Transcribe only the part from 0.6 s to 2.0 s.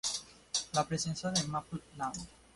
La princesa de Maple